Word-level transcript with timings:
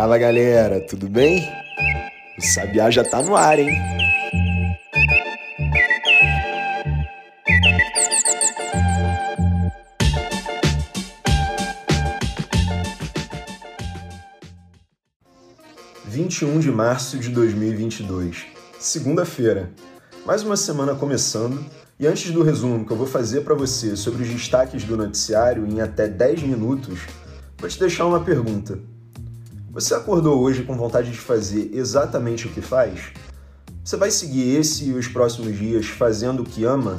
Fala 0.00 0.16
galera, 0.16 0.80
tudo 0.80 1.10
bem? 1.10 1.46
O 2.38 2.42
Sabiá 2.42 2.90
já 2.90 3.04
tá 3.04 3.22
no 3.22 3.36
ar, 3.36 3.58
hein? 3.58 3.68
Um 16.42 16.58
de 16.58 16.70
março 16.70 17.18
de 17.18 17.28
2022, 17.28 18.46
segunda-feira. 18.78 19.70
Mais 20.24 20.42
uma 20.42 20.56
semana 20.56 20.94
começando 20.94 21.62
e 21.98 22.06
antes 22.06 22.30
do 22.30 22.42
resumo 22.42 22.86
que 22.86 22.92
eu 22.92 22.96
vou 22.96 23.06
fazer 23.06 23.42
para 23.42 23.54
você 23.54 23.94
sobre 23.94 24.22
os 24.22 24.30
destaques 24.30 24.82
do 24.82 24.96
noticiário 24.96 25.66
em 25.66 25.82
até 25.82 26.08
10 26.08 26.44
minutos, 26.44 27.00
vou 27.58 27.68
te 27.68 27.78
deixar 27.78 28.06
uma 28.06 28.20
pergunta. 28.20 28.78
Você 29.72 29.94
acordou 29.94 30.42
hoje 30.42 30.64
com 30.64 30.76
vontade 30.76 31.12
de 31.12 31.18
fazer 31.18 31.70
exatamente 31.72 32.48
o 32.48 32.50
que 32.50 32.60
faz? 32.60 33.12
Você 33.84 33.96
vai 33.96 34.10
seguir 34.10 34.56
esse 34.56 34.86
e 34.86 34.92
os 34.92 35.06
próximos 35.06 35.56
dias 35.56 35.86
fazendo 35.86 36.42
o 36.42 36.44
que 36.44 36.64
ama? 36.64 36.98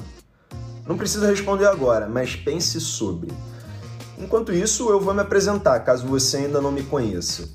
Não 0.88 0.97
precisa 0.97 1.30
responder 1.30 1.66
agora, 1.66 2.07
mas 2.07 2.34
pense 2.34 2.80
sobre. 2.80 3.30
Enquanto 4.17 4.53
isso, 4.53 4.89
eu 4.89 5.02
vou 5.02 5.13
me 5.13 5.20
apresentar, 5.20 5.81
caso 5.81 6.07
você 6.07 6.38
ainda 6.38 6.61
não 6.61 6.71
me 6.71 6.81
conheça. 6.81 7.49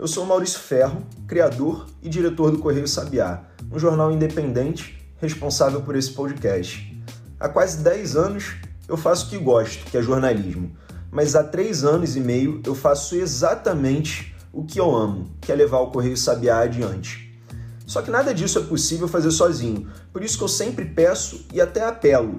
Eu 0.00 0.08
sou 0.08 0.26
Maurício 0.26 0.58
Ferro, 0.58 1.00
criador 1.28 1.86
e 2.02 2.08
diretor 2.08 2.50
do 2.50 2.58
Correio 2.58 2.88
Sabiá, 2.88 3.44
um 3.70 3.78
jornal 3.78 4.10
independente 4.10 4.98
responsável 5.18 5.80
por 5.82 5.94
esse 5.94 6.10
podcast. 6.10 6.92
Há 7.38 7.48
quase 7.48 7.84
10 7.84 8.16
anos 8.16 8.56
eu 8.88 8.96
faço 8.96 9.26
o 9.26 9.30
que 9.30 9.38
gosto, 9.38 9.88
que 9.88 9.96
é 9.96 10.02
jornalismo, 10.02 10.76
mas 11.08 11.36
há 11.36 11.44
3 11.44 11.84
anos 11.84 12.16
e 12.16 12.20
meio 12.20 12.60
eu 12.66 12.74
faço 12.74 13.14
exatamente 13.14 14.34
o 14.56 14.64
que 14.64 14.80
eu 14.80 14.96
amo, 14.96 15.30
que 15.38 15.52
é 15.52 15.54
levar 15.54 15.80
o 15.80 15.90
Correio 15.90 16.16
Sabiá 16.16 16.60
adiante. 16.60 17.38
Só 17.86 18.00
que 18.00 18.10
nada 18.10 18.32
disso 18.32 18.58
é 18.58 18.62
possível 18.62 19.06
fazer 19.06 19.30
sozinho, 19.30 19.86
por 20.10 20.24
isso 20.24 20.38
que 20.38 20.44
eu 20.44 20.48
sempre 20.48 20.86
peço 20.86 21.44
e 21.52 21.60
até 21.60 21.84
apelo: 21.84 22.34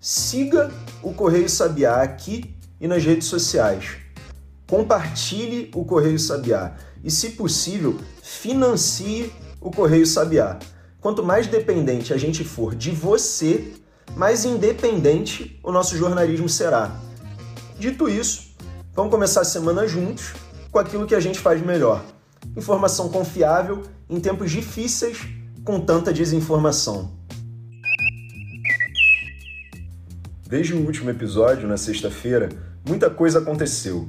siga 0.00 0.70
o 1.02 1.12
Correio 1.12 1.48
Sabiá 1.48 2.02
aqui 2.02 2.54
e 2.80 2.86
nas 2.86 3.04
redes 3.04 3.26
sociais. 3.26 3.96
Compartilhe 4.68 5.70
o 5.74 5.84
Correio 5.84 6.20
Sabiá 6.20 6.76
e, 7.02 7.10
se 7.10 7.30
possível, 7.30 7.98
financie 8.22 9.32
o 9.60 9.70
Correio 9.70 10.06
Sabiá. 10.06 10.58
Quanto 11.00 11.22
mais 11.24 11.48
dependente 11.48 12.14
a 12.14 12.16
gente 12.16 12.44
for 12.44 12.76
de 12.76 12.92
você, 12.92 13.74
mais 14.14 14.44
independente 14.44 15.58
o 15.64 15.72
nosso 15.72 15.96
jornalismo 15.96 16.48
será. 16.48 16.96
Dito 17.76 18.08
isso, 18.08 18.54
vamos 18.94 19.10
começar 19.10 19.40
a 19.40 19.44
semana 19.44 19.86
juntos 19.86 20.45
com 20.76 20.80
aquilo 20.80 21.06
que 21.06 21.14
a 21.14 21.20
gente 21.20 21.38
faz 21.38 21.64
melhor. 21.64 22.04
Informação 22.54 23.08
confiável 23.08 23.82
em 24.10 24.20
tempos 24.20 24.50
difíceis 24.50 25.26
com 25.64 25.80
tanta 25.80 26.12
desinformação. 26.12 27.16
Desde 30.46 30.74
o 30.74 30.84
último 30.84 31.08
episódio, 31.08 31.66
na 31.66 31.78
sexta-feira, 31.78 32.50
muita 32.86 33.08
coisa 33.08 33.38
aconteceu. 33.38 34.06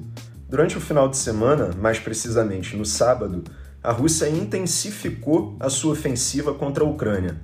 Durante 0.50 0.78
o 0.78 0.82
final 0.82 1.08
de 1.08 1.16
semana, 1.16 1.72
mais 1.80 2.00
precisamente 2.00 2.76
no 2.76 2.84
sábado, 2.84 3.45
a 3.82 3.94
Rússia 3.94 4.28
intensificou 4.28 5.56
a 5.62 5.70
sua 5.70 5.94
ofensiva 5.94 6.54
contra 6.54 6.84
a 6.84 6.88
Ucrânia. 6.88 7.38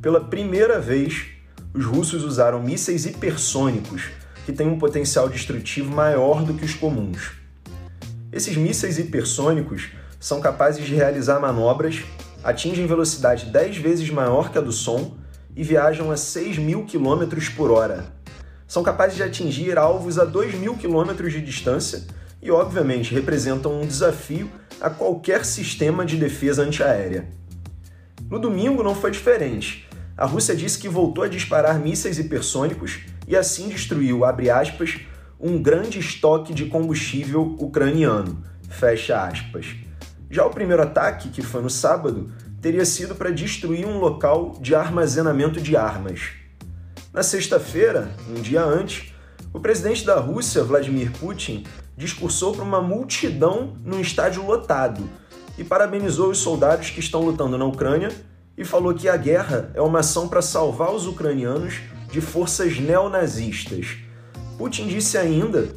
Pela 0.00 0.20
primeira 0.20 0.78
vez, 0.78 1.26
os 1.74 1.84
russos 1.84 2.22
usaram 2.22 2.62
mísseis 2.62 3.04
hipersônicos, 3.04 4.10
que 4.46 4.52
têm 4.52 4.68
um 4.68 4.78
potencial 4.78 5.28
destrutivo 5.28 5.92
maior 5.92 6.44
do 6.44 6.54
que 6.54 6.64
os 6.64 6.74
comuns. 6.74 7.39
Esses 8.32 8.56
mísseis 8.56 8.96
hipersônicos 8.96 9.90
são 10.20 10.40
capazes 10.40 10.86
de 10.86 10.94
realizar 10.94 11.40
manobras, 11.40 12.04
atingem 12.44 12.86
velocidade 12.86 13.46
10 13.46 13.78
vezes 13.78 14.08
maior 14.10 14.52
que 14.52 14.58
a 14.58 14.60
do 14.60 14.70
som 14.70 15.16
e 15.56 15.64
viajam 15.64 16.12
a 16.12 16.16
6 16.16 16.58
mil 16.58 16.86
km 16.86 17.24
por 17.56 17.72
hora. 17.72 18.06
São 18.68 18.84
capazes 18.84 19.16
de 19.16 19.24
atingir 19.24 19.76
alvos 19.76 20.16
a 20.16 20.24
2 20.24 20.54
mil 20.54 20.76
km 20.76 21.28
de 21.28 21.40
distância 21.40 22.04
e, 22.40 22.52
obviamente, 22.52 23.12
representam 23.12 23.80
um 23.80 23.86
desafio 23.86 24.48
a 24.80 24.88
qualquer 24.88 25.44
sistema 25.44 26.06
de 26.06 26.16
defesa 26.16 26.62
antiaérea. 26.62 27.28
No 28.30 28.38
domingo 28.38 28.84
não 28.84 28.94
foi 28.94 29.10
diferente. 29.10 29.88
A 30.16 30.24
Rússia 30.24 30.54
disse 30.54 30.78
que 30.78 30.88
voltou 30.88 31.24
a 31.24 31.28
disparar 31.28 31.80
mísseis 31.80 32.18
hipersônicos 32.18 33.00
e 33.26 33.36
assim 33.36 33.68
destruiu, 33.68 34.24
aspas, 34.24 35.00
um 35.40 35.60
grande 35.60 35.98
estoque 35.98 36.52
de 36.52 36.66
combustível 36.66 37.56
ucraniano. 37.58 38.44
Fecha 38.68 39.24
aspas. 39.24 39.66
Já 40.30 40.44
o 40.44 40.50
primeiro 40.50 40.82
ataque, 40.82 41.30
que 41.30 41.40
foi 41.40 41.62
no 41.62 41.70
sábado, 41.70 42.30
teria 42.60 42.84
sido 42.84 43.14
para 43.14 43.30
destruir 43.30 43.86
um 43.86 43.98
local 43.98 44.58
de 44.60 44.74
armazenamento 44.74 45.60
de 45.60 45.76
armas. 45.76 46.32
Na 47.12 47.22
sexta-feira, 47.22 48.10
um 48.28 48.40
dia 48.40 48.62
antes, 48.62 49.14
o 49.52 49.58
presidente 49.58 50.04
da 50.04 50.20
Rússia, 50.20 50.62
Vladimir 50.62 51.10
Putin, 51.12 51.64
discursou 51.96 52.52
para 52.52 52.62
uma 52.62 52.82
multidão 52.82 53.76
num 53.82 54.00
estádio 54.00 54.44
lotado 54.44 55.08
e 55.56 55.64
parabenizou 55.64 56.30
os 56.30 56.38
soldados 56.38 56.90
que 56.90 57.00
estão 57.00 57.22
lutando 57.22 57.56
na 57.56 57.64
Ucrânia 57.64 58.10
e 58.56 58.64
falou 58.64 58.94
que 58.94 59.08
a 59.08 59.16
guerra 59.16 59.70
é 59.74 59.80
uma 59.80 60.00
ação 60.00 60.28
para 60.28 60.42
salvar 60.42 60.92
os 60.94 61.06
ucranianos 61.06 61.80
de 62.12 62.20
forças 62.20 62.78
neonazistas 62.78 64.09
Putin 64.60 64.88
disse 64.88 65.16
ainda: 65.16 65.70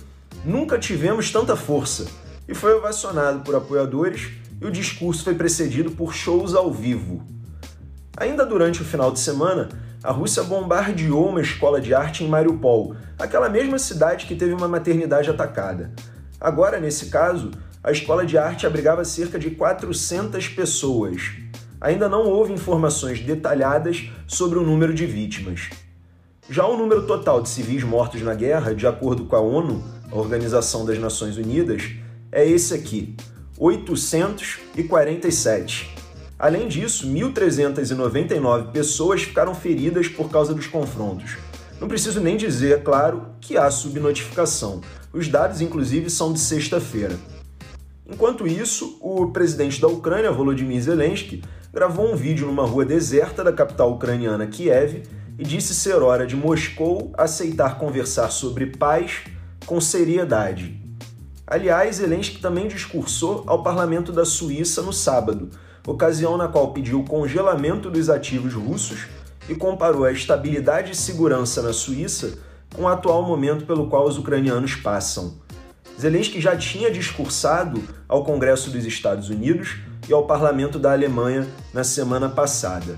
Nunca 0.44 0.78
tivemos 0.78 1.32
tanta 1.32 1.56
força, 1.56 2.06
e 2.46 2.54
foi 2.54 2.74
ovacionado 2.74 3.40
por 3.40 3.56
apoiadores, 3.56 4.32
e 4.60 4.66
o 4.66 4.70
discurso 4.70 5.24
foi 5.24 5.36
precedido 5.36 5.92
por 5.92 6.14
shows 6.14 6.54
ao 6.54 6.70
vivo. 6.70 7.26
Ainda 8.18 8.46
durante 8.46 8.82
o 8.82 8.86
final 8.86 9.10
de 9.10 9.22
semana, 9.22 9.70
a 10.04 10.12
Rússia 10.12 10.44
bombardeou 10.44 11.30
uma 11.30 11.40
escola 11.40 11.80
de 11.80 11.94
arte 11.94 12.26
em 12.26 12.28
Mariupol, 12.28 12.94
aquela 13.18 13.48
mesma 13.48 13.80
cidade 13.80 14.26
que 14.26 14.36
teve 14.36 14.52
uma 14.52 14.68
maternidade 14.68 15.30
atacada. 15.30 15.94
Agora, 16.38 16.78
nesse 16.78 17.06
caso, 17.06 17.52
a 17.82 17.90
escola 17.90 18.26
de 18.26 18.38
arte 18.38 18.68
abrigava 18.68 19.06
cerca 19.06 19.40
de 19.40 19.52
400 19.52 20.50
pessoas. 20.50 21.32
Ainda 21.80 22.10
não 22.10 22.26
houve 22.26 22.52
informações 22.52 23.22
detalhadas 23.22 24.10
sobre 24.28 24.60
o 24.60 24.64
número 24.64 24.94
de 24.94 25.06
vítimas. 25.06 25.70
Já 26.50 26.68
o 26.68 26.76
número 26.78 27.08
total 27.08 27.42
de 27.42 27.48
civis 27.48 27.84
mortos 27.84 28.22
na 28.22 28.36
guerra, 28.36 28.76
de 28.76 28.86
acordo 28.86 29.24
com 29.26 29.34
a 29.36 29.40
ONU, 29.40 29.82
a 30.12 30.18
Organização 30.18 30.86
das 30.86 31.00
Nações 31.00 31.38
Unidas, 31.38 31.92
é 32.30 32.46
esse 32.46 32.74
aqui: 32.74 33.16
847. 33.58 35.96
Além 36.38 36.68
disso, 36.68 37.08
1.399 37.08 38.72
pessoas 38.72 39.24
ficaram 39.24 39.56
feridas 39.56 40.10
por 40.10 40.30
causa 40.30 40.54
dos 40.54 40.68
confrontos. 40.68 41.38
Não 41.80 41.88
preciso 41.88 42.20
nem 42.20 42.36
dizer, 42.36 42.84
claro, 42.84 43.28
que 43.40 43.56
há 43.56 43.72
subnotificação. 43.72 44.82
Os 45.14 45.30
dados, 45.30 45.62
inclusive, 45.62 46.10
são 46.10 46.34
de 46.34 46.40
sexta-feira. 46.40 47.18
Enquanto 48.06 48.46
isso, 48.46 48.98
o 49.00 49.32
presidente 49.32 49.80
da 49.80 49.88
Ucrânia, 49.88 50.30
Volodymyr 50.30 50.82
Zelensky, 50.82 51.42
gravou 51.74 52.12
um 52.12 52.18
vídeo 52.18 52.48
numa 52.48 52.66
rua 52.66 52.84
deserta 52.84 53.46
da 53.46 53.54
capital 53.54 53.94
ucraniana, 53.94 54.46
Kiev, 54.46 55.04
e 55.38 55.44
disse 55.44 55.74
ser 55.74 56.02
hora 56.02 56.26
de 56.26 56.36
Moscou 56.36 57.12
aceitar 57.18 57.78
conversar 57.78 58.30
sobre 58.30 58.68
paz 58.68 59.22
com 59.66 59.80
seriedade. 59.82 60.80
Aliás, 61.46 61.98
Zelensky 61.98 62.40
também 62.40 62.68
discursou 62.68 63.44
ao 63.48 63.64
parlamento 63.64 64.12
da 64.12 64.26
Suíça 64.26 64.82
no 64.82 64.94
sábado, 64.94 65.50
ocasião 65.86 66.38
na 66.38 66.48
qual 66.48 66.72
pediu 66.72 67.02
o 67.02 67.06
congelamento 67.06 67.90
dos 67.90 68.10
ativos 68.10 68.54
russos 68.54 69.08
e 69.50 69.56
comparou 69.56 70.06
a 70.06 70.12
estabilidade 70.12 70.92
e 70.92 70.96
segurança 70.96 71.62
na 71.62 71.74
Suíça 71.74 72.38
com 72.74 72.84
o 72.84 72.88
atual 72.88 73.24
momento 73.24 73.66
pelo 73.66 73.88
qual 73.88 74.08
os 74.08 74.18
ucranianos 74.18 74.76
passam. 74.76 75.42
Zelensky 76.00 76.42
já 76.42 76.56
tinha 76.56 76.90
discursado 76.90 77.84
ao 78.08 78.24
Congresso 78.24 78.72
dos 78.72 78.86
Estados 78.86 79.30
Unidos 79.30 79.78
e 80.08 80.14
ao 80.14 80.26
parlamento 80.26 80.80
da 80.80 80.92
Alemanha 80.92 81.48
na 81.74 81.84
semana 81.84 82.30
passada. 82.30 82.98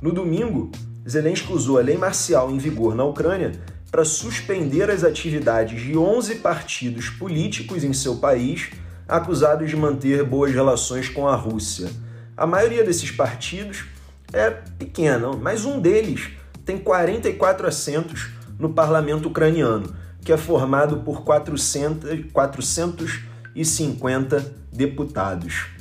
No 0.00 0.12
domingo, 0.12 0.70
Zelensky 1.08 1.52
usou 1.52 1.78
a 1.78 1.82
lei 1.82 1.96
marcial 1.96 2.50
em 2.50 2.58
vigor 2.58 2.94
na 2.94 3.04
Ucrânia 3.04 3.52
para 3.90 4.04
suspender 4.04 4.90
as 4.90 5.04
atividades 5.04 5.80
de 5.80 5.96
11 5.96 6.36
partidos 6.36 7.08
políticos 7.08 7.84
em 7.84 7.92
seu 7.92 8.16
país 8.16 8.70
acusados 9.08 9.70
de 9.70 9.76
manter 9.76 10.24
boas 10.24 10.52
relações 10.52 11.08
com 11.08 11.28
a 11.28 11.36
Rússia. 11.36 11.88
A 12.36 12.44
maioria 12.46 12.82
desses 12.82 13.12
partidos 13.12 13.84
é 14.32 14.50
pequena, 14.50 15.30
mas 15.32 15.64
um 15.64 15.80
deles 15.80 16.30
tem 16.64 16.76
44 16.76 17.68
assentos 17.68 18.30
no 18.58 18.72
parlamento 18.72 19.28
ucraniano, 19.28 19.94
que 20.24 20.32
é 20.32 20.36
formado 20.36 20.96
por 20.98 21.22
400, 21.22 22.32
450 22.32 24.54
deputados. 24.72 25.75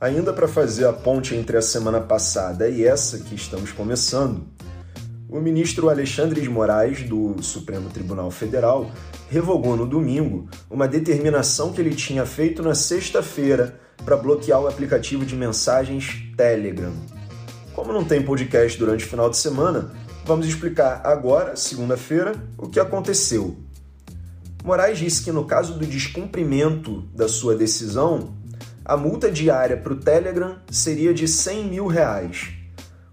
Ainda 0.00 0.32
para 0.32 0.48
fazer 0.48 0.86
a 0.86 0.94
ponte 0.94 1.34
entre 1.34 1.58
a 1.58 1.62
semana 1.62 2.00
passada 2.00 2.66
e 2.70 2.86
essa 2.86 3.18
que 3.18 3.34
estamos 3.34 3.70
começando, 3.70 4.46
o 5.28 5.38
ministro 5.38 5.90
Alexandre 5.90 6.40
de 6.40 6.48
Moraes, 6.48 7.02
do 7.02 7.42
Supremo 7.42 7.90
Tribunal 7.90 8.30
Federal, 8.30 8.90
revogou 9.28 9.76
no 9.76 9.86
domingo 9.86 10.48
uma 10.70 10.88
determinação 10.88 11.70
que 11.70 11.82
ele 11.82 11.94
tinha 11.94 12.24
feito 12.24 12.62
na 12.62 12.74
sexta-feira 12.74 13.78
para 14.02 14.16
bloquear 14.16 14.62
o 14.62 14.66
aplicativo 14.66 15.26
de 15.26 15.36
mensagens 15.36 16.32
Telegram. 16.34 16.94
Como 17.74 17.92
não 17.92 18.02
tem 18.02 18.22
podcast 18.22 18.78
durante 18.78 19.04
o 19.04 19.08
final 19.08 19.28
de 19.28 19.36
semana, 19.36 19.92
vamos 20.24 20.46
explicar 20.46 21.02
agora, 21.04 21.56
segunda-feira, 21.56 22.32
o 22.56 22.70
que 22.70 22.80
aconteceu. 22.80 23.54
Moraes 24.64 24.98
disse 24.98 25.22
que 25.22 25.30
no 25.30 25.44
caso 25.44 25.74
do 25.74 25.84
descumprimento 25.84 27.02
da 27.14 27.28
sua 27.28 27.54
decisão, 27.54 28.39
a 28.90 28.96
multa 28.96 29.30
diária 29.30 29.76
para 29.76 29.92
o 29.92 29.96
Telegram 29.96 30.56
seria 30.68 31.14
de 31.14 31.28
100 31.28 31.68
mil 31.68 31.86
reais. 31.86 32.48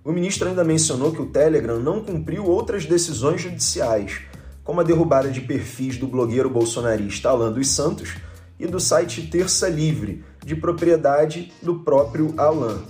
O 0.04 0.12
ministro 0.12 0.50
ainda 0.50 0.64
mencionou 0.64 1.12
que 1.12 1.22
o 1.22 1.28
Telegram 1.28 1.80
não 1.80 2.04
cumpriu 2.04 2.46
outras 2.46 2.88
decisões 2.88 3.42
judiciais, 3.42 4.22
como 4.64 4.82
a 4.82 4.84
derrubada 4.84 5.30
de 5.30 5.40
perfis 5.40 5.96
do 5.96 6.08
blogueiro 6.08 6.50
bolsonarista 6.50 7.30
Alan 7.30 7.52
dos 7.52 7.70
Santos 7.70 8.16
e 8.60 8.66
do 8.66 8.80
site 8.80 9.28
Terça 9.28 9.70
Livre, 9.70 10.26
de 10.44 10.56
propriedade 10.56 11.54
do 11.62 11.82
próprio 11.82 12.34
Alan. 12.38 12.82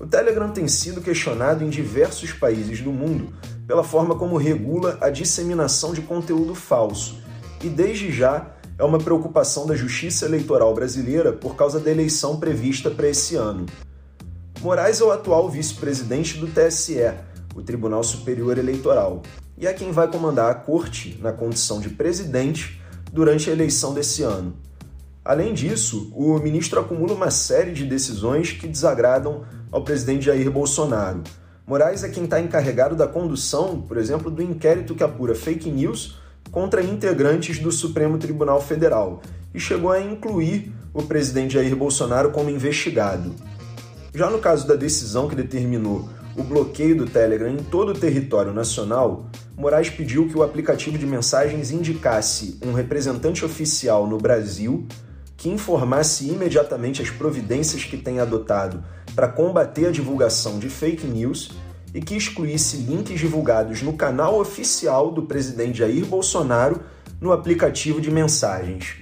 O 0.00 0.04
Telegram 0.04 0.50
tem 0.50 0.66
sido 0.66 1.00
questionado 1.00 1.62
em 1.62 1.70
diversos 1.70 2.32
países 2.32 2.80
do 2.80 2.90
mundo 2.90 3.32
pela 3.64 3.84
forma 3.84 4.16
como 4.16 4.36
regula 4.36 4.98
a 5.00 5.08
disseminação 5.08 5.92
de 5.92 6.02
conteúdo 6.02 6.52
falso, 6.56 7.16
e 7.62 7.68
desde 7.68 8.10
já 8.10 8.54
é 8.78 8.84
uma 8.84 8.98
preocupação 8.98 9.66
da 9.66 9.76
Justiça 9.76 10.26
Eleitoral 10.26 10.74
brasileira 10.74 11.32
por 11.32 11.54
causa 11.54 11.78
da 11.78 11.90
eleição 11.90 12.38
prevista 12.38 12.90
para 12.90 13.08
esse 13.08 13.36
ano. 13.36 13.66
Moraes 14.60 15.00
é 15.00 15.04
o 15.04 15.12
atual 15.12 15.48
vice-presidente 15.48 16.38
do 16.38 16.48
TSE, 16.48 17.12
o 17.54 17.62
Tribunal 17.62 18.02
Superior 18.02 18.58
Eleitoral, 18.58 19.22
e 19.56 19.66
é 19.66 19.72
quem 19.72 19.92
vai 19.92 20.08
comandar 20.08 20.50
a 20.50 20.54
corte 20.54 21.18
na 21.20 21.32
condição 21.32 21.80
de 21.80 21.90
presidente 21.90 22.80
durante 23.12 23.48
a 23.48 23.52
eleição 23.52 23.94
desse 23.94 24.22
ano. 24.22 24.54
Além 25.24 25.54
disso, 25.54 26.10
o 26.14 26.38
ministro 26.38 26.80
acumula 26.80 27.14
uma 27.14 27.30
série 27.30 27.72
de 27.72 27.84
decisões 27.84 28.52
que 28.52 28.66
desagradam 28.66 29.44
ao 29.70 29.84
presidente 29.84 30.26
Jair 30.26 30.50
Bolsonaro. 30.50 31.22
Moraes 31.66 32.02
é 32.02 32.08
quem 32.08 32.24
está 32.24 32.40
encarregado 32.40 32.96
da 32.96 33.06
condução, 33.06 33.80
por 33.80 33.96
exemplo, 33.96 34.30
do 34.30 34.42
inquérito 34.42 34.94
que 34.94 35.04
apura 35.04 35.34
fake 35.34 35.70
news 35.70 36.18
contra 36.54 36.80
integrantes 36.80 37.58
do 37.58 37.72
Supremo 37.72 38.16
Tribunal 38.16 38.60
Federal 38.60 39.20
e 39.52 39.58
chegou 39.58 39.90
a 39.90 40.00
incluir 40.00 40.72
o 40.94 41.02
presidente 41.02 41.54
Jair 41.54 41.74
Bolsonaro 41.74 42.30
como 42.30 42.48
investigado. 42.48 43.34
Já 44.14 44.30
no 44.30 44.38
caso 44.38 44.64
da 44.64 44.76
decisão 44.76 45.28
que 45.28 45.34
determinou 45.34 46.08
o 46.36 46.44
bloqueio 46.44 46.96
do 46.96 47.06
Telegram 47.06 47.48
em 47.48 47.56
todo 47.56 47.88
o 47.88 47.98
território 47.98 48.52
nacional, 48.52 49.26
Moraes 49.56 49.90
pediu 49.90 50.28
que 50.28 50.38
o 50.38 50.44
aplicativo 50.44 50.96
de 50.96 51.04
mensagens 51.04 51.72
indicasse 51.72 52.56
um 52.64 52.72
representante 52.72 53.44
oficial 53.44 54.06
no 54.06 54.16
Brasil 54.16 54.86
que 55.36 55.48
informasse 55.48 56.28
imediatamente 56.28 57.02
as 57.02 57.10
providências 57.10 57.82
que 57.82 57.96
tem 57.96 58.20
adotado 58.20 58.80
para 59.12 59.26
combater 59.26 59.86
a 59.86 59.90
divulgação 59.90 60.60
de 60.60 60.68
fake 60.68 61.04
news 61.04 61.50
e 61.94 62.00
que 62.00 62.16
excluísse 62.16 62.78
links 62.78 63.20
divulgados 63.20 63.80
no 63.80 63.92
canal 63.92 64.40
oficial 64.40 65.12
do 65.12 65.22
presidente 65.22 65.78
Jair 65.78 66.04
Bolsonaro 66.04 66.80
no 67.20 67.32
aplicativo 67.32 68.00
de 68.00 68.10
mensagens. 68.10 68.96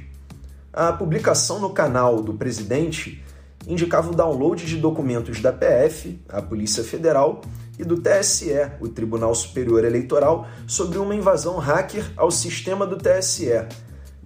A 0.70 0.92
publicação 0.92 1.58
no 1.58 1.70
canal 1.70 2.22
do 2.22 2.34
presidente 2.34 3.24
indicava 3.66 4.10
o 4.10 4.14
download 4.14 4.66
de 4.66 4.76
documentos 4.76 5.40
da 5.40 5.52
PF, 5.52 6.20
a 6.28 6.42
Polícia 6.42 6.84
Federal, 6.84 7.40
e 7.78 7.84
do 7.84 7.96
TSE, 7.96 8.52
o 8.80 8.88
Tribunal 8.88 9.34
Superior 9.34 9.84
Eleitoral, 9.84 10.46
sobre 10.66 10.98
uma 10.98 11.14
invasão 11.14 11.58
hacker 11.58 12.10
ao 12.16 12.30
sistema 12.30 12.86
do 12.86 12.96
TSE. 12.96 13.66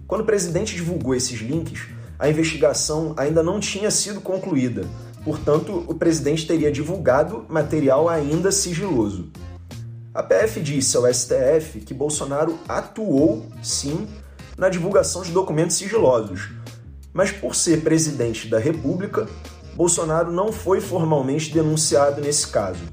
Quando 0.05 0.21
o 0.21 0.25
presidente 0.25 0.75
divulgou 0.75 1.15
esses 1.15 1.39
links, 1.39 1.87
a 2.19 2.29
investigação 2.29 3.13
ainda 3.15 3.41
não 3.41 3.59
tinha 3.59 3.91
sido 3.91 4.19
concluída, 4.19 4.85
portanto, 5.27 5.83
o 5.89 5.93
presidente 5.93 6.47
teria 6.47 6.71
divulgado 6.71 7.45
material 7.49 8.07
ainda 8.07 8.49
sigiloso. 8.49 9.29
A 10.13 10.23
PF 10.23 10.61
disse 10.61 10.95
ao 10.95 11.05
STF 11.13 11.81
que 11.81 11.93
Bolsonaro 11.93 12.57
atuou, 12.65 13.45
sim, 13.61 14.07
na 14.57 14.69
divulgação 14.69 15.23
de 15.23 15.31
documentos 15.33 15.75
sigilosos, 15.75 16.51
mas 17.11 17.29
por 17.29 17.55
ser 17.55 17.81
presidente 17.81 18.47
da 18.47 18.57
República, 18.57 19.27
Bolsonaro 19.75 20.31
não 20.31 20.53
foi 20.53 20.79
formalmente 20.79 21.53
denunciado 21.53 22.21
nesse 22.21 22.47
caso. 22.47 22.85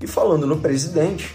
E 0.00 0.06
falando 0.06 0.46
no 0.46 0.58
presidente, 0.58 1.34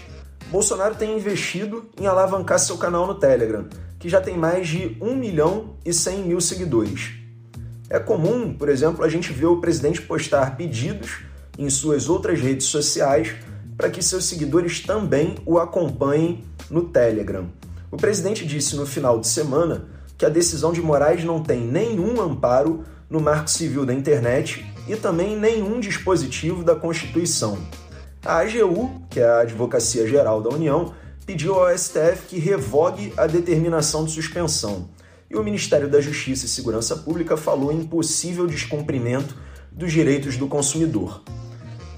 Bolsonaro 0.50 0.94
tem 0.94 1.14
investido 1.14 1.90
em 2.00 2.06
alavancar 2.06 2.58
seu 2.58 2.78
canal 2.78 3.06
no 3.06 3.16
Telegram, 3.16 3.68
que 3.98 4.08
já 4.08 4.22
tem 4.22 4.38
mais 4.38 4.66
de 4.66 4.96
1 4.98 5.14
milhão 5.14 5.76
e 5.84 5.92
100 5.92 6.22
mil 6.22 6.40
seguidores. 6.40 7.25
É 7.88 7.98
comum, 7.98 8.52
por 8.52 8.68
exemplo, 8.68 9.04
a 9.04 9.08
gente 9.08 9.32
ver 9.32 9.46
o 9.46 9.60
presidente 9.60 10.02
postar 10.02 10.56
pedidos 10.56 11.18
em 11.58 11.70
suas 11.70 12.08
outras 12.08 12.40
redes 12.40 12.66
sociais 12.66 13.34
para 13.76 13.90
que 13.90 14.02
seus 14.02 14.24
seguidores 14.24 14.80
também 14.80 15.36
o 15.44 15.58
acompanhem 15.58 16.42
no 16.70 16.82
Telegram. 16.88 17.46
O 17.90 17.96
presidente 17.96 18.44
disse 18.44 18.74
no 18.74 18.86
final 18.86 19.20
de 19.20 19.28
semana 19.28 19.86
que 20.18 20.24
a 20.24 20.30
decisão 20.30 20.72
de 20.72 20.80
Moraes 20.82 21.22
não 21.24 21.42
tem 21.42 21.60
nenhum 21.60 22.20
amparo 22.20 22.84
no 23.08 23.20
Marco 23.20 23.50
Civil 23.50 23.86
da 23.86 23.94
Internet 23.94 24.66
e 24.88 24.96
também 24.96 25.36
nenhum 25.36 25.78
dispositivo 25.78 26.64
da 26.64 26.74
Constituição. 26.74 27.58
A 28.24 28.38
AGU, 28.38 29.02
que 29.08 29.20
é 29.20 29.24
a 29.24 29.40
Advocacia 29.40 30.06
Geral 30.08 30.42
da 30.42 30.50
União, 30.50 30.92
pediu 31.24 31.54
ao 31.54 31.76
STF 31.76 32.26
que 32.28 32.38
revogue 32.38 33.12
a 33.16 33.26
determinação 33.26 34.04
de 34.04 34.10
suspensão. 34.12 34.88
E 35.28 35.36
o 35.36 35.42
Ministério 35.42 35.88
da 35.88 36.00
Justiça 36.00 36.46
e 36.46 36.48
Segurança 36.48 36.96
Pública 36.96 37.36
falou 37.36 37.72
em 37.72 37.82
possível 37.82 38.46
descumprimento 38.46 39.36
dos 39.72 39.92
direitos 39.92 40.36
do 40.36 40.46
consumidor. 40.46 41.22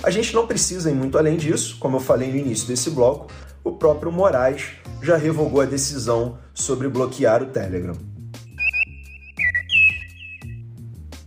A 0.03 0.11
gente 0.11 0.35
não 0.35 0.47
precisa 0.47 0.91
ir 0.91 0.95
muito 0.95 1.19
além 1.19 1.37
disso, 1.37 1.77
como 1.79 1.97
eu 1.97 2.01
falei 2.01 2.31
no 2.31 2.37
início 2.37 2.67
desse 2.67 2.91
bloco, 2.91 3.31
o 3.63 3.73
próprio 3.73 4.11
Moraes 4.11 4.71
já 5.03 5.17
revogou 5.17 5.61
a 5.61 5.67
decisão 5.67 6.39
sobre 6.55 6.89
bloquear 6.89 7.43
o 7.43 7.47
Telegram. 7.47 7.95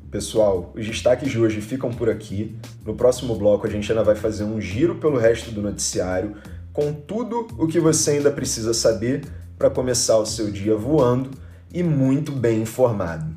Pessoal, 0.10 0.74
os 0.76 0.86
destaques 0.86 1.30
de 1.30 1.40
hoje 1.40 1.62
ficam 1.62 1.92
por 1.92 2.10
aqui. 2.10 2.58
No 2.86 2.96
próximo 2.96 3.36
bloco, 3.36 3.68
a 3.68 3.70
gente 3.70 3.90
ainda 3.92 4.04
vai 4.04 4.16
fazer 4.16 4.44
um 4.44 4.60
giro 4.60 4.96
pelo 4.96 5.18
resto 5.18 5.52
do 5.52 5.62
noticiário, 5.62 6.36
com 6.74 6.92
tudo 6.92 7.48
o 7.58 7.68
que 7.68 7.80
você 7.80 8.12
ainda 8.12 8.32
precisa 8.32 8.74
saber 8.74 9.24
para 9.58 9.70
começar 9.70 10.18
o 10.18 10.26
seu 10.26 10.52
dia 10.52 10.76
voando 10.76 11.30
e 11.74 11.84
muito 11.84 12.32
bem 12.32 12.62
informado. 12.62 13.36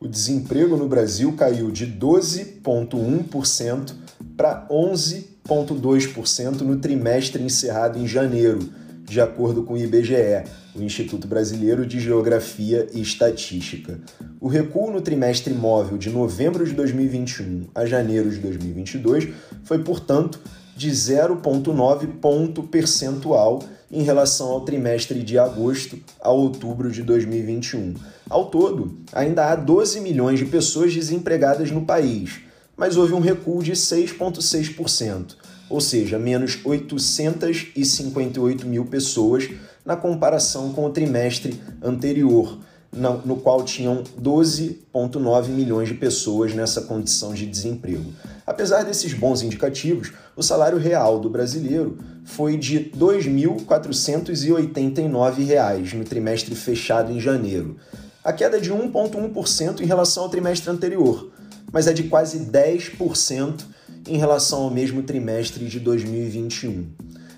O 0.00 0.06
desemprego 0.06 0.76
no 0.76 0.88
Brasil 0.88 1.32
caiu 1.32 1.70
de 1.70 1.86
12,1% 1.86 3.94
para 4.36 4.68
11,2% 4.68 6.60
no 6.60 6.78
trimestre 6.78 7.42
encerrado 7.42 7.98
em 7.98 8.06
janeiro 8.06 8.60
de 9.08 9.20
acordo 9.20 9.62
com 9.62 9.72
o 9.72 9.78
IBGE, 9.78 10.44
o 10.76 10.82
Instituto 10.82 11.26
Brasileiro 11.26 11.86
de 11.86 11.98
Geografia 11.98 12.86
e 12.92 13.00
Estatística. 13.00 13.98
O 14.38 14.48
recuo 14.48 14.90
no 14.90 15.00
trimestre 15.00 15.54
móvel 15.54 15.96
de 15.96 16.10
novembro 16.10 16.66
de 16.66 16.72
2021 16.72 17.68
a 17.74 17.86
janeiro 17.86 18.30
de 18.30 18.38
2022 18.38 19.28
foi, 19.64 19.82
portanto, 19.82 20.38
de 20.76 20.90
0,9 20.90 22.20
ponto 22.20 22.62
percentual 22.62 23.62
em 23.90 24.02
relação 24.02 24.48
ao 24.48 24.60
trimestre 24.62 25.22
de 25.22 25.38
agosto 25.38 25.98
a 26.20 26.30
outubro 26.30 26.90
de 26.90 27.02
2021. 27.02 27.94
Ao 28.28 28.46
todo, 28.46 28.98
ainda 29.12 29.50
há 29.50 29.56
12 29.56 30.00
milhões 30.00 30.38
de 30.38 30.44
pessoas 30.44 30.94
desempregadas 30.94 31.70
no 31.70 31.84
país, 31.84 32.40
mas 32.76 32.96
houve 32.96 33.14
um 33.14 33.20
recuo 33.20 33.62
de 33.62 33.72
6,6% 33.72 35.36
ou 35.68 35.80
seja, 35.80 36.18
menos 36.18 36.58
858 36.64 38.66
mil 38.66 38.86
pessoas 38.86 39.48
na 39.84 39.94
comparação 39.96 40.72
com 40.72 40.84
o 40.84 40.90
trimestre 40.90 41.60
anterior, 41.82 42.58
no 42.92 43.36
qual 43.36 43.64
tinham 43.64 44.02
12,9 44.20 45.48
milhões 45.48 45.88
de 45.88 45.94
pessoas 45.94 46.54
nessa 46.54 46.82
condição 46.82 47.32
de 47.34 47.46
desemprego. 47.46 48.12
Apesar 48.46 48.82
desses 48.82 49.12
bons 49.12 49.42
indicativos, 49.42 50.12
o 50.34 50.42
salário 50.42 50.78
real 50.78 51.20
do 51.20 51.28
brasileiro 51.28 51.98
foi 52.24 52.56
de 52.56 52.78
R$ 52.78 52.92
2.489 52.96 55.94
no 55.94 56.04
trimestre 56.04 56.54
fechado 56.54 57.12
em 57.12 57.20
janeiro. 57.20 57.76
A 58.24 58.32
queda 58.32 58.56
é 58.56 58.60
de 58.60 58.72
1,1% 58.72 59.80
em 59.80 59.86
relação 59.86 60.22
ao 60.24 60.28
trimestre 60.28 60.68
anterior, 60.70 61.30
mas 61.72 61.86
é 61.86 61.92
de 61.92 62.04
quase 62.04 62.40
10% 62.40 63.60
em 64.06 64.16
relação 64.16 64.62
ao 64.62 64.70
mesmo 64.70 65.02
trimestre 65.02 65.66
de 65.66 65.78
2021. 65.78 66.86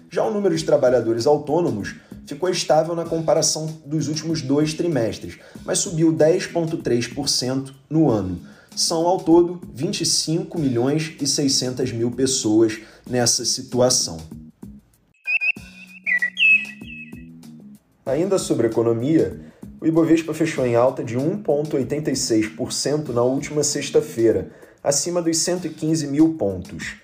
Já 0.09 0.25
o 0.25 0.33
número 0.33 0.57
de 0.57 0.65
trabalhadores 0.65 1.27
autônomos 1.27 1.97
ficou 2.31 2.49
estável 2.49 2.95
na 2.95 3.05
comparação 3.05 3.67
dos 3.85 4.07
últimos 4.07 4.41
dois 4.41 4.73
trimestres, 4.73 5.39
mas 5.65 5.81
subiu 5.81 6.13
10,3% 6.13 7.73
no 7.89 8.09
ano. 8.09 8.41
São 8.77 9.05
ao 9.07 9.19
todo 9.19 9.61
25 9.75 10.57
milhões 10.59 11.17
e 11.21 11.27
600 11.27 11.91
mil 11.93 12.13
pessoas 12.13 12.79
nessa 13.09 13.45
situação. 13.45 14.19
Ainda 18.07 18.39
sobre 18.39 18.69
economia, 18.69 19.41
o 19.81 19.87
Ibovespa 19.87 20.33
fechou 20.33 20.65
em 20.65 20.77
alta 20.77 21.03
de 21.03 21.19
1,86% 21.19 23.09
na 23.09 23.23
última 23.23 23.65
sexta-feira, 23.65 24.53
acima 24.85 25.21
dos 25.21 25.39
115 25.39 26.07
mil 26.07 26.35
pontos. 26.35 26.95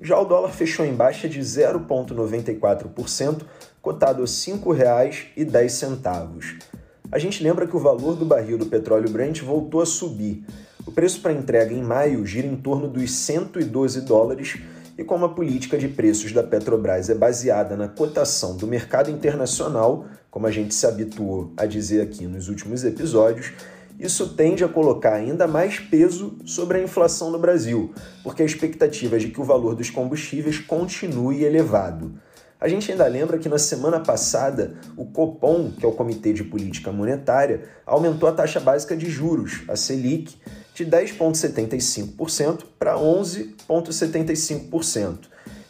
Já 0.00 0.18
o 0.18 0.24
dólar 0.24 0.50
fechou 0.50 0.84
em 0.84 0.94
baixa 0.94 1.28
de 1.28 1.40
0,94%, 1.40 3.42
cotado 3.82 4.22
a 4.22 4.26
R$ 4.26 4.30
5,10. 4.30 6.62
A 7.10 7.18
gente 7.18 7.42
lembra 7.42 7.66
que 7.66 7.76
o 7.76 7.80
valor 7.80 8.14
do 8.14 8.24
barril 8.24 8.56
do 8.56 8.66
petróleo 8.66 9.10
Brent 9.10 9.42
voltou 9.42 9.82
a 9.82 9.86
subir. 9.86 10.44
O 10.86 10.92
preço 10.92 11.20
para 11.20 11.32
entrega 11.32 11.74
em 11.74 11.82
maio 11.82 12.24
gira 12.24 12.46
em 12.46 12.54
torno 12.56 12.86
dos 12.88 13.10
112 13.10 14.02
dólares 14.02 14.60
e 14.96 15.02
como 15.02 15.24
a 15.24 15.28
política 15.28 15.76
de 15.76 15.88
preços 15.88 16.30
da 16.32 16.44
Petrobras 16.44 17.10
é 17.10 17.14
baseada 17.14 17.76
na 17.76 17.88
cotação 17.88 18.56
do 18.56 18.68
mercado 18.68 19.10
internacional, 19.10 20.06
como 20.30 20.46
a 20.46 20.50
gente 20.50 20.74
se 20.74 20.86
habituou 20.86 21.52
a 21.56 21.66
dizer 21.66 22.02
aqui 22.02 22.26
nos 22.26 22.48
últimos 22.48 22.84
episódios, 22.84 23.52
isso 23.98 24.34
tende 24.34 24.64
a 24.64 24.68
colocar 24.68 25.14
ainda 25.14 25.46
mais 25.46 25.78
peso 25.78 26.36
sobre 26.44 26.78
a 26.78 26.82
inflação 26.82 27.30
no 27.30 27.38
Brasil, 27.38 27.92
porque 28.22 28.42
a 28.42 28.46
expectativa 28.46 29.16
é 29.16 29.18
de 29.18 29.28
que 29.28 29.40
o 29.40 29.44
valor 29.44 29.74
dos 29.74 29.88
combustíveis 29.90 30.58
continue 30.58 31.44
elevado. 31.44 32.12
A 32.62 32.68
gente 32.68 32.90
ainda 32.92 33.08
lembra 33.08 33.38
que 33.38 33.48
na 33.48 33.58
semana 33.58 33.98
passada 33.98 34.74
o 34.96 35.04
Copom, 35.04 35.72
que 35.72 35.84
é 35.84 35.88
o 35.88 35.90
Comitê 35.90 36.32
de 36.32 36.44
Política 36.44 36.92
Monetária, 36.92 37.64
aumentou 37.84 38.28
a 38.28 38.32
taxa 38.32 38.60
básica 38.60 38.96
de 38.96 39.10
juros, 39.10 39.62
a 39.66 39.74
Selic, 39.74 40.36
de 40.72 40.86
10,75% 40.86 42.62
para 42.78 42.94
11,75%. 42.94 45.18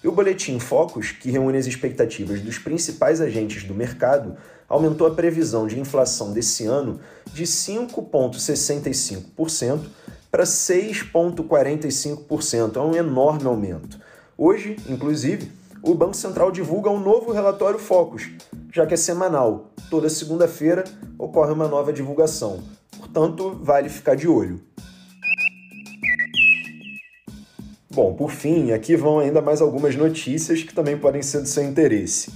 E 0.05 0.09
o 0.09 0.13
Boletim 0.13 0.59
Focus, 0.59 1.13
que 1.13 1.31
reúne 1.31 1.57
as 1.57 1.67
expectativas 1.67 2.43
dos 2.43 2.59
principais 2.59 3.23
agentes 3.23 3.65
do 3.65 3.73
mercado, 3.73 4.37
aumentou 4.69 5.07
a 5.07 5.15
previsão 5.15 5.67
de 5.67 5.81
inflação 5.81 6.35
desse 6.35 6.67
ano 6.67 7.01
de 7.33 7.45
5,65% 7.45 9.81
para 10.31 10.45
6,45%. 10.45 12.77
É 12.77 12.81
um 12.81 12.95
enorme 12.95 13.47
aumento. 13.47 13.99
Hoje, 14.37 14.77
inclusive, 14.87 15.62
o 15.83 15.95
Banco 15.95 16.15
Central 16.15 16.53
divulga 16.53 16.89
um 16.89 17.01
novo 17.01 17.33
relatório 17.33 17.79
Focus, 17.79 18.31
já 18.73 18.87
que 18.87 18.95
é 18.95 18.97
semanal. 18.97 19.73
Toda 19.91 20.09
segunda-feira 20.09 20.85
ocorre 21.19 21.53
uma 21.53 21.67
nova 21.67 21.93
divulgação. 21.93 22.63
Portanto, 22.97 23.59
vale 23.61 23.89
ficar 23.89 24.15
de 24.15 24.29
olho. 24.29 24.61
Bom, 27.91 28.15
por 28.15 28.31
fim, 28.31 28.71
aqui 28.71 28.97
vão 28.97 29.19
ainda 29.19 29.43
mais 29.43 29.61
algumas 29.61 29.97
notícias 29.97 30.63
que 30.63 30.73
também 30.73 30.97
podem 30.97 31.21
ser 31.21 31.41
do 31.41 31.49
seu 31.49 31.65
interesse. 31.65 32.33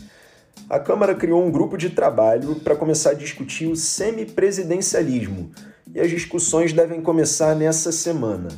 A 0.69 0.81
Câmara 0.81 1.15
criou 1.15 1.43
um 1.43 1.51
grupo 1.51 1.79
de 1.79 1.91
trabalho 1.91 2.57
para 2.57 2.75
começar 2.75 3.11
a 3.11 3.15
discutir 3.15 3.67
o 3.67 3.77
semipresidencialismo 3.77 5.53
e 5.95 6.01
as 6.01 6.11
discussões 6.11 6.73
devem 6.73 7.01
começar 7.01 7.55
nessa 7.55 7.93
semana. 7.93 8.49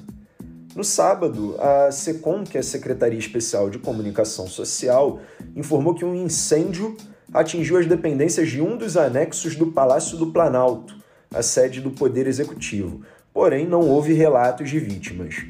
No 0.79 0.85
sábado, 0.85 1.57
a 1.59 1.91
SECOM, 1.91 2.45
que 2.45 2.57
é 2.57 2.61
a 2.61 2.63
Secretaria 2.63 3.19
Especial 3.19 3.69
de 3.69 3.81
Comunicação 3.81 4.47
Social, 4.47 5.19
informou 5.57 5.93
que 5.93 6.05
um 6.05 6.15
incêndio 6.15 6.97
atingiu 7.35 7.79
as 7.79 7.87
dependências 7.89 8.49
de 8.49 8.63
um 8.63 8.77
dos 8.77 8.97
anexos 8.97 9.57
do 9.57 9.73
Palácio 9.73 10.17
do 10.17 10.29
Planalto, 10.29 10.95
a 11.35 11.43
sede 11.43 11.81
do 11.81 11.91
Poder 11.91 12.29
Executivo, 12.29 13.01
porém 13.35 13.67
não 13.67 13.89
houve 13.89 14.13
relatos 14.13 14.71
de 14.71 14.79
vítimas. 14.79 15.45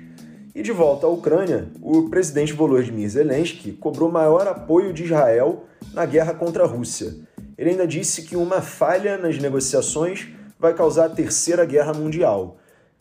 E 0.55 0.63
de 0.63 0.73
volta 0.73 1.07
à 1.07 1.11
Ucrânia, 1.11 1.69
o 1.83 2.09
presidente 2.09 2.55
Volodymyr 2.55 3.11
Zelensky 3.11 3.73
cobrou 3.73 4.11
maior 4.11 4.49
apoio 4.49 4.95
de 4.95 5.05
Israel 5.05 5.65
na 5.93 6.07
guerra 6.07 6.33
contra 6.33 6.65
a 6.65 6.67
Rússia. 6.67 7.15
Ele 7.59 7.69
ainda 7.69 7.87
disse 7.87 8.23
que 8.23 8.35
uma 8.35 8.63
falha 8.63 9.19
nas 9.19 9.39
negociações 9.39 10.27
vai 10.59 10.73
causar 10.73 11.05
a 11.05 11.11
terceira 11.11 11.67
guerra 11.67 11.93
mundial. 11.93 12.57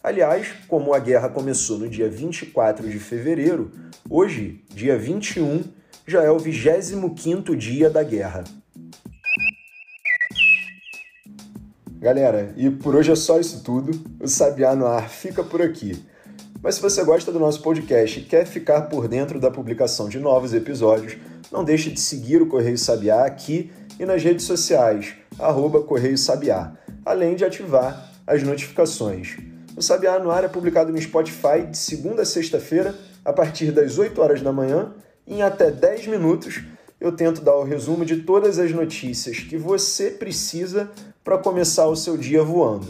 Aliás, 0.08 0.54
como 0.70 0.94
a 0.94 1.00
guerra 1.00 1.28
começou 1.28 1.78
no 1.78 1.90
dia 1.90 2.10
24 2.10 2.90
de 2.90 2.98
fevereiro, 2.98 3.70
hoje, 4.10 4.64
dia 4.74 4.98
21, 4.98 5.66
já 6.08 6.24
é 6.24 6.32
o 6.32 6.38
25º 6.38 7.54
dia 7.58 7.90
da 7.90 8.02
guerra. 8.04 8.46
Galera, 12.00 12.54
e 12.56 12.70
por 12.70 12.96
hoje 12.96 13.12
é 13.12 13.18
só 13.18 13.38
isso 13.38 13.62
tudo. 13.66 14.02
O 14.18 14.30
Sabiá 14.30 14.74
no 14.78 14.86
Ar 14.86 15.10
fica 15.10 15.44
por 15.44 15.62
aqui. 15.62 16.02
Mas 16.64 16.76
se 16.76 16.82
você 16.82 17.04
gosta 17.04 17.30
do 17.30 17.38
nosso 17.38 17.62
podcast 17.62 18.18
e 18.18 18.24
quer 18.24 18.46
ficar 18.46 18.84
por 18.84 19.10
dentro 19.10 19.42
da 19.42 19.52
publicação 19.52 20.08
de 20.08 20.20
novos 20.20 20.54
episódios, 20.54 21.18
não 21.52 21.66
deixe 21.66 21.92
de 21.92 22.00
seguir 22.00 22.42
o 22.42 22.48
Correio 22.48 22.78
Sabiá 22.78 23.26
aqui 23.26 23.74
e 24.00 24.06
nas 24.06 24.24
redes 24.24 24.46
sociais, 24.46 25.16
arroba 25.38 25.82
Correio 25.82 26.18
Sabiá, 26.18 26.72
além 27.04 27.36
de 27.36 27.44
ativar 27.44 28.10
as 28.26 28.42
notificações. 28.42 29.36
O 29.78 29.82
Sabiá 29.84 30.18
no 30.18 30.32
Ar 30.32 30.44
é 30.44 30.48
publicado 30.48 30.92
no 30.92 31.00
Spotify 31.00 31.62
de 31.70 31.78
segunda 31.78 32.24
a 32.24 32.26
sexta-feira, 32.26 32.96
a 33.24 33.32
partir 33.32 33.72
das 33.72 34.00
8 34.00 34.20
horas 34.20 34.42
da 34.42 34.52
manhã, 34.52 34.92
em 35.28 35.44
até 35.44 35.70
10 35.70 36.08
minutos 36.08 36.64
eu 37.00 37.12
tento 37.12 37.42
dar 37.42 37.56
o 37.56 37.64
resumo 37.64 38.04
de 38.04 38.24
todas 38.24 38.58
as 38.58 38.72
notícias 38.72 39.38
que 39.38 39.56
você 39.56 40.10
precisa 40.10 40.90
para 41.24 41.38
começar 41.38 41.86
o 41.86 41.96
seu 41.96 42.18
dia 42.18 42.42
voando. 42.42 42.88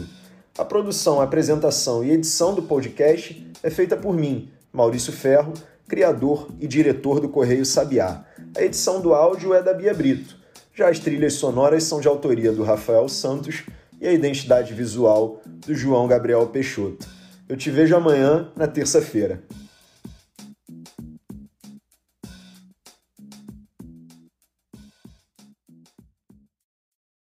A 0.56 0.64
produção, 0.64 1.20
a 1.20 1.24
apresentação 1.24 2.02
e 2.02 2.10
edição 2.10 2.54
do 2.54 2.62
podcast 2.62 3.46
é 3.62 3.68
feita 3.68 3.94
por 3.94 4.16
mim, 4.16 4.50
Maurício 4.72 5.12
Ferro, 5.12 5.52
criador 5.86 6.48
e 6.58 6.66
diretor 6.66 7.20
do 7.20 7.28
Correio 7.28 7.66
Sabiá. 7.66 8.24
A 8.56 8.62
edição 8.62 9.02
do 9.02 9.12
áudio 9.12 9.52
é 9.52 9.62
da 9.62 9.74
Bia 9.74 9.92
Brito. 9.92 10.38
Já 10.74 10.88
as 10.88 10.98
trilhas 10.98 11.34
sonoras 11.34 11.84
são 11.84 12.00
de 12.00 12.08
autoria 12.08 12.50
do 12.50 12.62
Rafael 12.62 13.10
Santos 13.10 13.64
e 14.00 14.06
a 14.06 14.12
identidade 14.12 14.72
visual 14.74 15.42
do 15.46 15.74
João 15.74 16.06
Gabriel 16.06 16.46
Peixoto. 16.46 17.06
Eu 17.48 17.56
te 17.56 17.70
vejo 17.70 17.96
amanhã, 17.96 18.48
na 18.54 18.66
terça-feira. 18.66 19.42